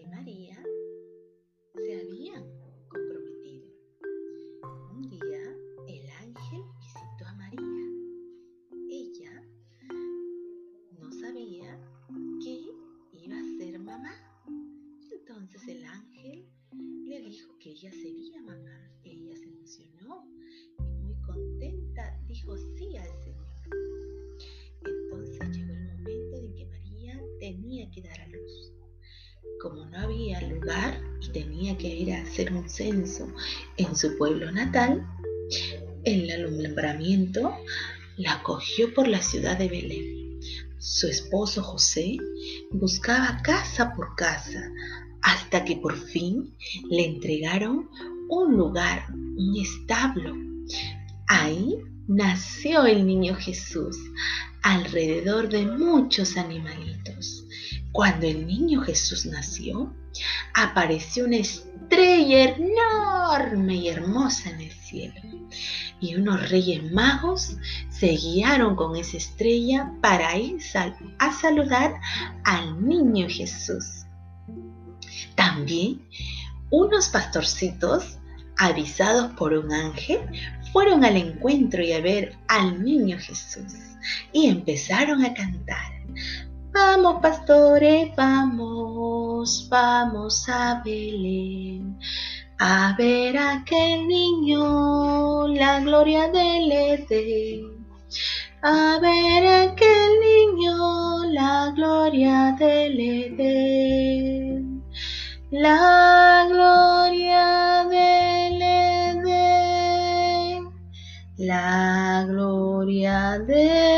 Y 0.00 0.06
María 0.06 0.62
se 1.74 2.00
habían 2.00 2.44
comprometido. 2.88 3.66
Un 4.92 5.08
día 5.08 5.56
el 5.88 6.08
ángel 6.10 6.62
visitó 6.78 7.26
a 7.26 7.34
María. 7.34 7.60
Ella 8.90 9.42
no 11.00 11.10
sabía 11.10 11.80
que 12.40 12.70
iba 13.12 13.36
a 13.38 13.58
ser 13.58 13.78
mamá. 13.80 14.14
Entonces 15.10 15.66
el 15.66 15.84
ángel 15.84 16.48
le 17.04 17.20
dijo 17.20 17.58
que 17.58 17.70
ella 17.70 17.90
sería 17.90 18.40
mamá. 18.42 18.92
Ella 19.02 19.36
se 19.36 19.48
emocionó 19.48 20.24
y 20.78 20.82
muy 21.02 21.14
contenta 21.22 22.20
dijo 22.28 22.56
sí 22.56 22.96
al 22.96 23.22
Señor. 23.24 23.46
Entonces 24.84 25.56
llegó 25.56 25.72
el 25.72 25.84
momento 25.84 26.36
en 26.36 26.54
que 26.54 26.66
María 26.66 27.20
tenía 27.40 27.90
que 27.90 28.02
dar 28.02 28.20
a 28.20 28.28
luz. 28.28 28.77
Como 29.60 29.86
no 29.86 29.98
había 29.98 30.40
lugar 30.42 31.00
y 31.20 31.28
tenía 31.30 31.76
que 31.76 31.88
ir 31.88 32.12
a 32.12 32.22
hacer 32.22 32.52
un 32.52 32.68
censo 32.68 33.26
en 33.76 33.96
su 33.96 34.16
pueblo 34.16 34.50
natal, 34.52 35.06
el 36.04 36.30
alumbramiento 36.30 37.54
la 38.16 38.42
cogió 38.42 38.94
por 38.94 39.08
la 39.08 39.20
ciudad 39.20 39.58
de 39.58 39.68
Belén. 39.68 40.40
Su 40.78 41.08
esposo 41.08 41.62
José 41.62 42.16
buscaba 42.70 43.40
casa 43.42 43.92
por 43.94 44.14
casa 44.14 44.70
hasta 45.22 45.64
que 45.64 45.76
por 45.76 45.96
fin 45.96 46.54
le 46.88 47.04
entregaron 47.04 47.88
un 48.28 48.56
lugar, 48.56 49.06
un 49.10 49.56
establo. 49.56 50.36
Ahí 51.26 51.78
nació 52.06 52.86
el 52.86 53.06
niño 53.06 53.34
Jesús, 53.34 53.96
alrededor 54.62 55.48
de 55.48 55.66
muchos 55.66 56.36
animalitos. 56.36 57.44
Cuando 57.92 58.26
el 58.26 58.46
niño 58.46 58.82
Jesús 58.82 59.26
nació, 59.26 59.94
apareció 60.54 61.24
una 61.24 61.36
estrella 61.36 62.54
enorme 62.56 63.76
y 63.76 63.88
hermosa 63.88 64.50
en 64.50 64.60
el 64.60 64.72
cielo. 64.72 65.20
Y 66.00 66.14
unos 66.14 66.48
reyes 66.50 66.92
magos 66.92 67.56
se 67.88 68.08
guiaron 68.08 68.76
con 68.76 68.96
esa 68.96 69.16
estrella 69.16 69.92
para 70.00 70.36
ir 70.36 70.58
a 71.18 71.32
saludar 71.32 71.94
al 72.44 72.86
niño 72.86 73.26
Jesús. 73.28 74.04
También 75.34 76.02
unos 76.70 77.08
pastorcitos, 77.08 78.18
avisados 78.58 79.32
por 79.34 79.54
un 79.54 79.72
ángel, 79.72 80.20
fueron 80.72 81.04
al 81.04 81.16
encuentro 81.16 81.82
y 81.82 81.92
a 81.92 82.00
ver 82.00 82.36
al 82.48 82.82
niño 82.84 83.18
Jesús 83.18 83.72
y 84.32 84.46
empezaron 84.46 85.24
a 85.24 85.32
cantar. 85.34 85.97
Vamos, 86.72 87.20
pastores, 87.22 88.14
vamos, 88.16 89.66
vamos 89.70 90.48
a 90.48 90.82
Belén, 90.84 91.98
a 92.58 92.94
ver 92.96 93.36
aquel 93.38 94.06
niño, 94.06 95.48
la 95.48 95.80
gloria 95.80 96.28
del 96.28 96.70
Edén. 96.70 97.86
A 98.62 98.98
ver 99.00 99.70
aquel 99.70 100.10
niño, 100.20 101.24
la 101.32 101.72
gloria 101.74 102.56
del 102.58 103.00
Edén. 103.00 104.82
La 105.50 106.46
gloria 106.50 107.86
del 107.88 108.60
Edén, 108.60 109.88
la 111.38 112.24
gloria 112.28 113.38
del 113.38 113.97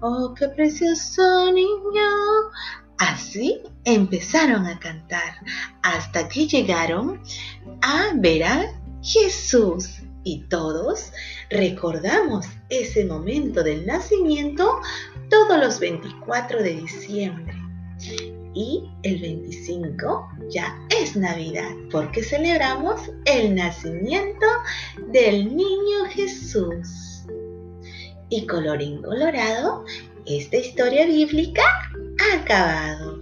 Oh, 0.00 0.32
qué 0.32 0.48
precioso 0.48 1.50
niño. 1.50 2.08
Así 2.98 3.60
empezaron 3.84 4.64
a 4.66 4.78
cantar 4.78 5.34
hasta 5.82 6.28
que 6.28 6.46
llegaron 6.46 7.20
a 7.82 8.12
ver 8.14 8.44
a 8.44 8.80
Jesús 9.02 10.02
y 10.22 10.44
todos 10.44 11.12
recordamos 11.50 12.46
ese 12.68 13.06
momento 13.06 13.64
del 13.64 13.86
nacimiento 13.86 14.80
todos 15.30 15.58
los 15.58 15.80
24 15.80 16.62
de 16.62 16.74
diciembre. 16.74 17.54
Y 18.54 18.84
el 19.02 19.20
25 19.20 20.28
ya 20.48 20.78
es 20.96 21.16
Navidad 21.16 21.70
porque 21.90 22.22
celebramos 22.22 23.00
el 23.24 23.56
nacimiento 23.56 24.46
del 25.08 25.56
niño 25.56 26.04
Jesús. 26.10 27.07
Y 28.30 28.46
colorín 28.46 29.02
colorado, 29.02 29.84
esta 30.26 30.56
historia 30.56 31.06
bíblica 31.06 31.62
ha 32.20 32.40
acabado. 32.42 33.17